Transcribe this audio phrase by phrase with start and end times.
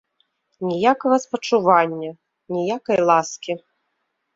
[0.69, 2.11] Ніякага спачування,
[2.55, 3.63] ніякай ласкі.